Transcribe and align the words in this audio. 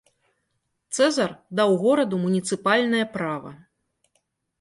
Цэзар 0.95 1.31
даў 1.59 1.73
гораду 1.83 2.15
муніцыпальнае 2.23 3.03
права. 3.19 3.51